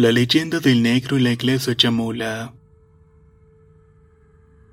[0.00, 2.54] La leyenda del negro y la iglesia Chamula.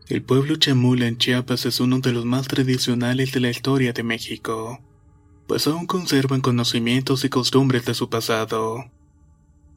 [0.08, 4.04] El pueblo Chamula en Chiapas es uno de los más tradicionales de la historia de
[4.04, 4.80] México,
[5.46, 8.90] pues aún conservan conocimientos y costumbres de su pasado.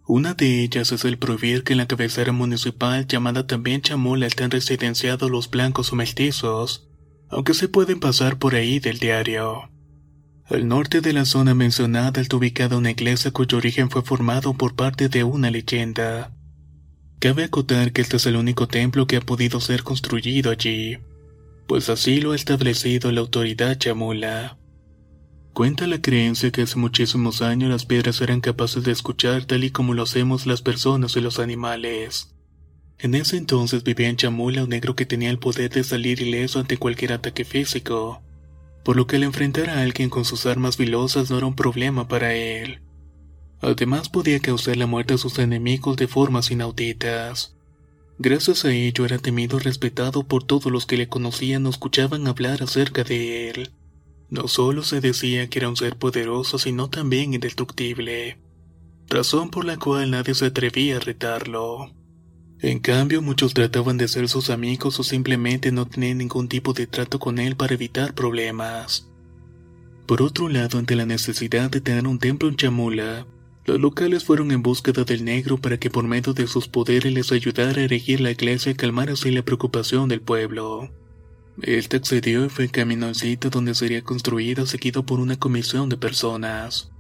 [0.06, 4.53] Una de ellas es el prohibir que en la cabecera municipal llamada también Chamula estén
[4.53, 6.89] residenciados los blancos o mestizos,
[7.28, 9.69] aunque se pueden pasar por ahí del diario.
[10.51, 14.75] Al norte de la zona mencionada está ubicada una iglesia cuyo origen fue formado por
[14.75, 16.33] parte de una leyenda.
[17.20, 20.98] Cabe acotar que este es el único templo que ha podido ser construido allí,
[21.69, 24.59] pues así lo ha establecido la autoridad chamula.
[25.53, 29.71] Cuenta la creencia que hace muchísimos años las piedras eran capaces de escuchar tal y
[29.71, 32.34] como lo hacemos las personas y los animales.
[32.98, 36.59] En ese entonces vivía en Chamula un negro que tenía el poder de salir ileso
[36.59, 38.21] ante cualquier ataque físico
[38.84, 42.08] por lo que el enfrentar a alguien con sus armas vilosas no era un problema
[42.08, 42.80] para él.
[43.60, 47.56] Además podía causar la muerte a sus enemigos de formas inauditas.
[48.18, 52.26] Gracias a ello era temido y respetado por todos los que le conocían o escuchaban
[52.26, 53.72] hablar acerca de él.
[54.28, 58.38] No solo se decía que era un ser poderoso, sino también indestructible,
[59.08, 61.91] razón por la cual nadie se atrevía a retarlo.
[62.62, 66.87] En cambio, muchos trataban de ser sus amigos o simplemente no tenían ningún tipo de
[66.87, 69.09] trato con él para evitar problemas.
[70.06, 73.26] Por otro lado, ante la necesidad de tener un templo en Chamula,
[73.65, 77.32] los locales fueron en búsqueda del negro para que por medio de sus poderes les
[77.32, 80.91] ayudara a erigir la iglesia y calmar así la preocupación del pueblo.
[81.62, 85.97] Este accedió y fue camino al sitio donde sería construido seguido por una comisión de
[85.97, 86.91] personas.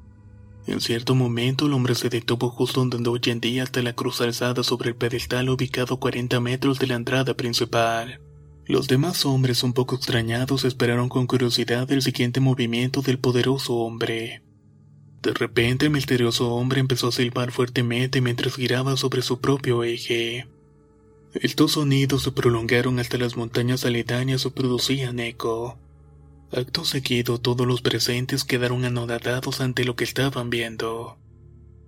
[0.70, 4.20] En cierto momento el hombre se detuvo justo donde hoy en día está la cruz
[4.20, 8.20] alzada sobre el pedestal ubicado a 40 metros de la entrada principal.
[8.66, 14.44] Los demás hombres un poco extrañados esperaron con curiosidad el siguiente movimiento del poderoso hombre.
[15.22, 20.46] De repente el misterioso hombre empezó a silbar fuertemente mientras giraba sobre su propio eje.
[21.34, 25.76] Estos sonidos se prolongaron hasta las montañas aledañas y producían eco.
[26.52, 31.16] Acto seguido todos los presentes quedaron anodadados ante lo que estaban viendo.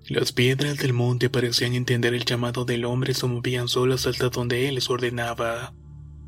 [0.06, 4.28] Las piedras del monte parecían entender el llamado del hombre y se movían solas hasta
[4.28, 5.74] donde él les ordenaba.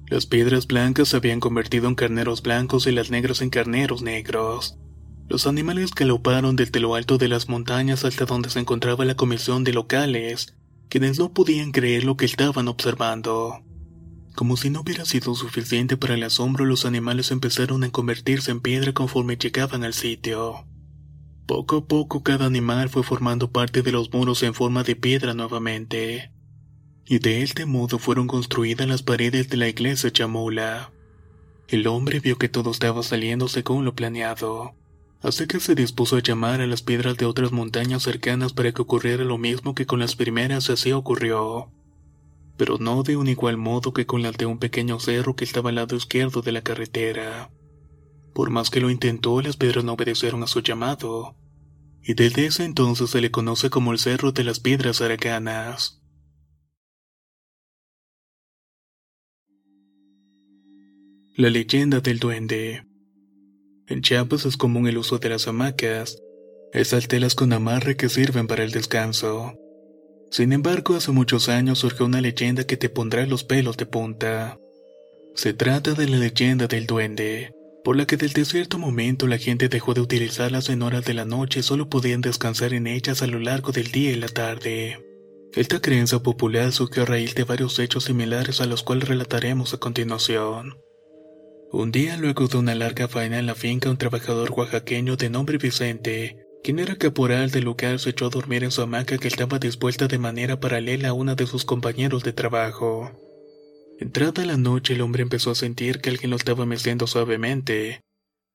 [0.08, 4.78] Las piedras blancas se habían convertido en carneros blancos y las negras en carneros negros.
[5.28, 9.62] Los animales galoparon desde lo alto de las montañas hasta donde se encontraba la comisión
[9.62, 10.56] de locales,
[10.88, 13.62] quienes no podían creer lo que estaban observando.
[14.34, 18.60] Como si no hubiera sido suficiente para el asombro, los animales empezaron a convertirse en
[18.60, 20.66] piedra conforme llegaban al sitio.
[21.46, 25.34] Poco a poco cada animal fue formando parte de los muros en forma de piedra
[25.34, 26.32] nuevamente.
[27.06, 30.90] Y de este modo fueron construidas las paredes de la iglesia chamula.
[31.68, 34.74] El hombre vio que todo estaba saliendo según lo planeado,
[35.22, 38.82] así que se dispuso a llamar a las piedras de otras montañas cercanas para que
[38.82, 41.70] ocurriera lo mismo que con las primeras así ocurrió
[42.56, 45.70] pero no de un igual modo que con la de un pequeño cerro que estaba
[45.70, 47.50] al lado izquierdo de la carretera.
[48.34, 51.36] Por más que lo intentó, las piedras no obedecieron a su llamado,
[52.02, 56.02] y desde ese entonces se le conoce como el Cerro de las Piedras Araganas.
[61.36, 62.86] La leyenda del duende.
[63.86, 66.18] En Chiapas es común el uso de las hamacas,
[66.72, 69.54] esas telas con amarre que sirven para el descanso.
[70.34, 74.58] Sin embargo, hace muchos años surgió una leyenda que te pondrá los pelos de punta.
[75.36, 77.54] Se trata de la leyenda del duende,
[77.84, 81.24] por la que desde cierto momento la gente dejó de utilizarlas en horas de la
[81.24, 84.98] noche y solo podían descansar en ellas a lo largo del día y la tarde.
[85.54, 89.78] Esta creencia popular surgió a raíz de varios hechos similares a los cuales relataremos a
[89.78, 90.78] continuación.
[91.70, 95.58] Un día luego de una larga faena en la finca, un trabajador oaxaqueño de nombre
[95.58, 99.58] Vicente, quien era caporal del lugar, se echó a dormir en su hamaca que estaba
[99.58, 103.12] dispuesta de manera paralela a una de sus compañeros de trabajo.
[104.00, 108.00] Entrada la noche, el hombre empezó a sentir que alguien lo estaba meciendo suavemente,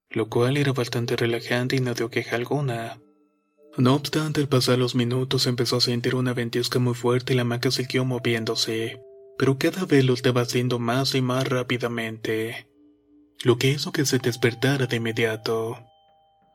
[0.10, 3.00] lo cual era bastante relajante y no dio queja alguna.
[3.78, 7.44] No obstante, al pasar los minutos empezó a sentir una ventisca muy fuerte y la
[7.44, 9.00] hamaca siguió moviéndose,
[9.38, 12.66] pero cada vez lo estaba haciendo más y más rápidamente
[13.44, 15.78] lo que hizo que se despertara de inmediato.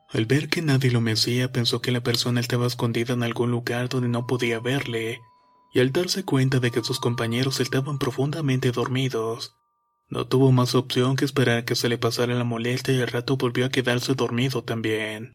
[0.09, 3.89] Al ver que nadie lo mecía, pensó que la persona estaba escondida en algún lugar
[3.89, 5.21] donde no podía verle,
[5.73, 9.55] y al darse cuenta de que sus compañeros estaban profundamente dormidos,
[10.07, 13.37] no tuvo más opción que esperar que se le pasara la molestia y al rato
[13.37, 15.33] volvió a quedarse dormido también.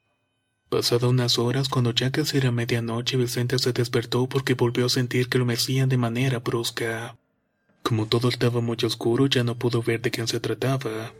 [0.69, 5.29] Pasada unas horas, cuando ya casi era medianoche, Vicente se despertó porque volvió a sentir
[5.29, 7.17] que lo mecían de manera brusca.
[7.83, 11.13] Como todo estaba muy oscuro, ya no pudo ver de quién se trataba.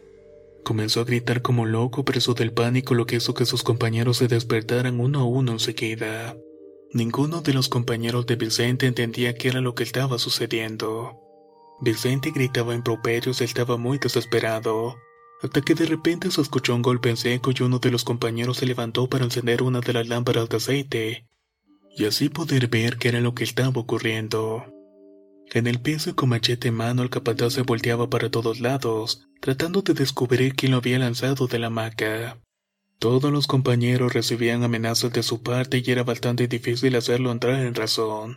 [0.65, 4.29] Comenzó a gritar como loco, preso del pánico, lo que hizo que sus compañeros se
[4.29, 6.37] despertaran uno a uno enseguida.
[6.93, 11.19] Ninguno de los compañeros de Vicente entendía qué era lo que estaba sucediendo.
[11.81, 14.97] Vicente gritaba improperios y estaba muy desesperado,
[15.43, 18.59] hasta que de repente se escuchó un golpe en seco y uno de los compañeros
[18.59, 21.27] se levantó para encender una de las lámparas de aceite,
[21.97, 24.80] y así poder ver qué era lo que estaba ocurriendo.
[25.53, 29.27] En el piso y con machete en mano el capataz se volteaba para todos lados,
[29.41, 32.41] tratando de descubrir quién lo había lanzado de la hamaca.
[33.01, 37.75] Todos los compañeros recibían amenazas de su parte y era bastante difícil hacerlo entrar en
[37.75, 38.37] razón.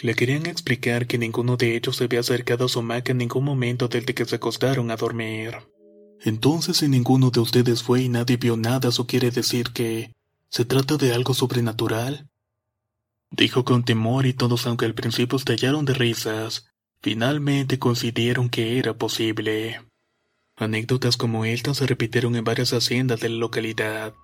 [0.00, 3.44] Le querían explicar que ninguno de ellos se había acercado a su hamaca en ningún
[3.44, 5.54] momento desde que se acostaron a dormir.
[6.22, 10.14] Entonces, si ninguno de ustedes fue y nadie vio nada, ¿eso quiere decir que
[10.48, 12.28] se trata de algo sobrenatural?
[13.36, 16.70] Dijo con temor y todos aunque al principio estallaron de risas,
[17.02, 19.82] finalmente coincidieron que era posible.
[20.56, 24.14] Anécdotas como esta se repitieron en varias haciendas de la localidad.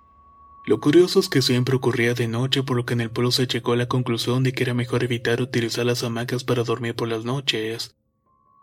[0.67, 3.47] Lo curioso es que siempre ocurría de noche, por lo que en el pueblo se
[3.47, 7.09] llegó a la conclusión de que era mejor evitar utilizar las hamacas para dormir por
[7.09, 7.95] las noches.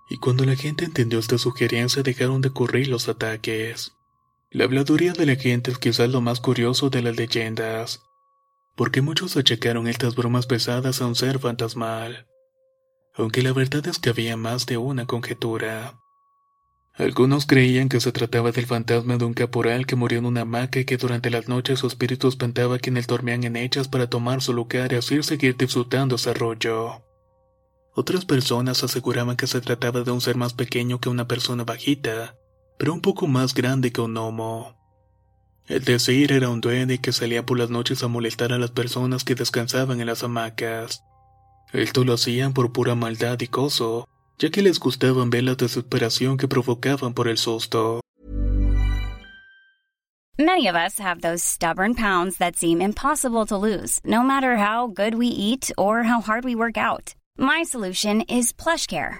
[0.09, 3.91] Y cuando la gente entendió esta sugerencia dejaron de ocurrir los ataques.
[4.49, 8.01] La habladuría de la gente es quizás lo más curioso de las leyendas
[8.79, 12.27] porque muchos achacaron estas bromas pesadas a un ser fantasmal,
[13.13, 15.99] aunque la verdad es que había más de una conjetura.
[16.93, 20.79] Algunos creían que se trataba del fantasma de un caporal que murió en una hamaca
[20.79, 24.41] y que durante las noches su espíritu espantaba a quienes dormían en ellas para tomar
[24.41, 27.03] su lugar y así seguir disfrutando ese rollo.
[27.93, 32.37] Otras personas aseguraban que se trataba de un ser más pequeño que una persona bajita,
[32.77, 34.78] pero un poco más grande que un gnomo.
[35.69, 39.23] El decir era un duende que salía por las noches a molestar a las personas
[39.23, 41.03] que descansaban en las hamacas.
[41.71, 44.07] Esto lo hacían por pura maldad y coso,
[44.39, 48.01] ya que les gustaban ver la desesperación que provocaban por el susto.
[50.39, 54.87] Many of us have those stubborn pounds that seem impossible to lose, no matter how
[54.87, 57.13] good we eat or how hard we work out.
[57.37, 59.19] My solution is PlushCare.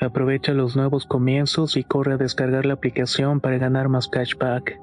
[0.00, 4.80] Aprovecha los nuevos comienzos y corre a descargar la aplicación para ganar más cashback.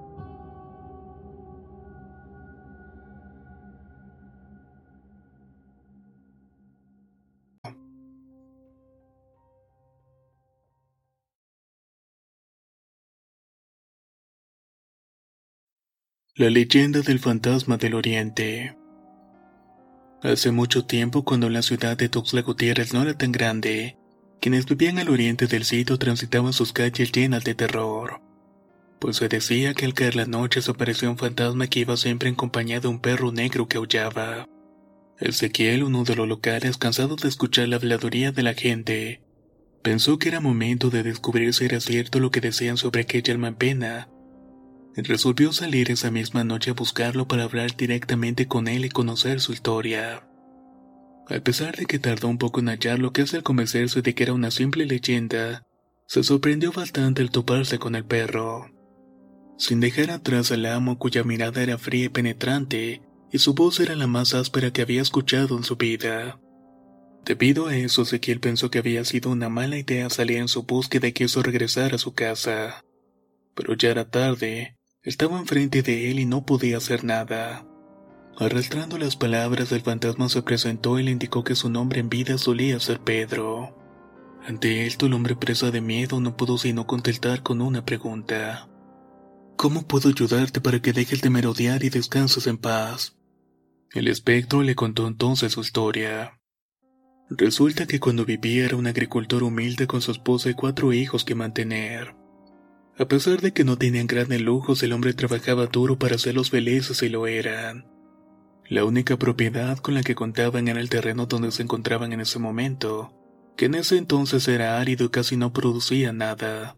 [16.36, 18.78] La leyenda del fantasma del Oriente.
[20.22, 23.98] Hace mucho tiempo, cuando la ciudad de Tuxtla Gutiérrez no era tan grande,
[24.48, 28.22] quienes vivían al oriente del sitio transitaban sus calles llenas de terror.
[28.98, 32.30] Pues se decía que al caer la noche se apareció un fantasma que iba siempre
[32.30, 34.48] acompañado de un perro negro que aullaba.
[35.20, 39.22] Ezequiel, uno de los locales, cansado de escuchar la habladuría de la gente,
[39.82, 43.50] pensó que era momento de descubrir si era cierto lo que decían sobre aquella alma
[43.50, 44.10] en pena.
[44.96, 49.52] Resolvió salir esa misma noche a buscarlo para hablar directamente con él y conocer su
[49.52, 50.26] historia.
[51.30, 54.16] A pesar de que tardó un poco en hallar lo que hace al convencerse de
[54.16, 55.66] que era una simple leyenda,
[56.08, 58.72] se sorprendió bastante al toparse con el perro.
[59.58, 63.96] Sin dejar atrás al amo cuya mirada era fría y penetrante, y su voz era
[63.96, 66.40] la más áspera que había escuchado en su vida.
[67.26, 71.10] Debido a eso, Ezequiel pensó que había sido una mala idea salir en su búsqueda
[71.10, 72.86] y quiso regresar a su casa.
[73.54, 77.67] Pero ya era tarde, estaba enfrente de él y no podía hacer nada.
[78.40, 82.38] Arrastrando las palabras, el fantasma se presentó y le indicó que su nombre en vida
[82.38, 83.76] solía ser Pedro.
[84.46, 88.70] Ante esto, el hombre presa de miedo no pudo sino contestar con una pregunta.
[89.56, 93.18] ¿Cómo puedo ayudarte para que dejes de merodear y descanses en paz?
[93.92, 96.40] El espectro le contó entonces su historia.
[97.32, 101.34] Resulta que cuando vivía era un agricultor humilde con su esposa y cuatro hijos que
[101.34, 102.16] mantener.
[103.00, 107.02] A pesar de que no tenían grandes lujos, el hombre trabajaba duro para hacerlos felices
[107.02, 107.97] y lo eran.
[108.70, 112.38] La única propiedad con la que contaban era el terreno donde se encontraban en ese
[112.38, 113.14] momento,
[113.56, 116.76] que en ese entonces era árido y casi no producía nada.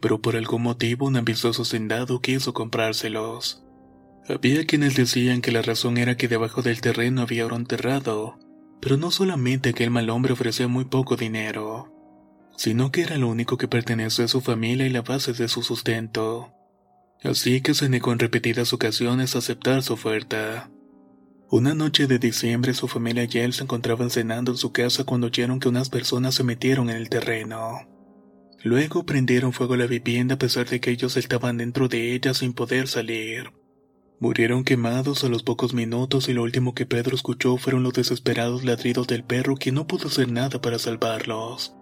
[0.00, 3.64] Pero por algún motivo un ambicioso hacendado quiso comprárselos.
[4.28, 8.38] Había quienes decían que la razón era que debajo del terreno había oro enterrado,
[8.80, 11.90] pero no solamente que el mal hombre ofrecía muy poco dinero,
[12.56, 15.62] sino que era lo único que pertenecía a su familia y la base de su
[15.62, 16.52] sustento.
[17.22, 20.70] Así que se negó en repetidas ocasiones a aceptar su oferta.
[21.54, 25.28] Una noche de diciembre su familia y él se encontraban cenando en su casa cuando
[25.28, 27.86] oyeron que unas personas se metieron en el terreno.
[28.64, 32.34] Luego prendieron fuego a la vivienda a pesar de que ellos estaban dentro de ella
[32.34, 33.52] sin poder salir.
[34.18, 38.64] Murieron quemados a los pocos minutos y lo último que Pedro escuchó fueron los desesperados
[38.64, 41.76] ladridos del perro que no pudo hacer nada para salvarlos.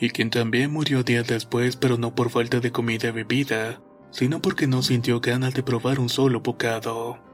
[0.00, 4.40] Y quien también murió días después pero no por falta de comida y bebida, sino
[4.40, 7.31] porque no sintió ganas de probar un solo bocado.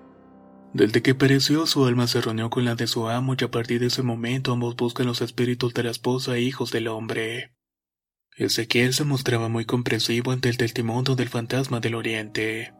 [0.74, 3.80] Desde que pereció, su alma se reunió con la de su amo y a partir
[3.80, 7.52] de ese momento ambos buscan los espíritus de la esposa e hijos del hombre.
[8.36, 12.72] Ezequiel se mostraba muy comprensivo ante el testimonio del fantasma del oriente.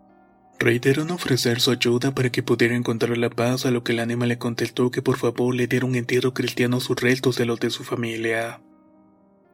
[0.61, 4.01] Reiteró en ofrecer su ayuda para que pudiera encontrar la paz, a lo que el
[4.01, 7.59] ánima le contestó que por favor le diera un entierro cristiano sus restos de los
[7.59, 8.61] de su familia,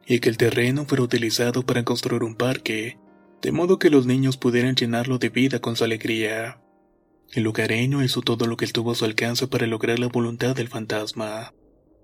[0.05, 2.97] y que el terreno fuera utilizado para construir un parque,
[3.41, 6.59] de modo que los niños pudieran llenarlo de vida con su alegría.
[7.33, 10.69] El lugareño hizo todo lo que estuvo a su alcance para lograr la voluntad del
[10.69, 11.53] fantasma.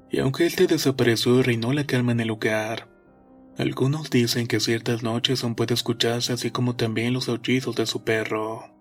[0.10, 2.90] Y aunque él te desapareció, reinó la calma en el lugar.
[3.58, 8.04] Algunos dicen que ciertas noches aún puede escucharse así como también los aullidos de su
[8.04, 8.81] perro.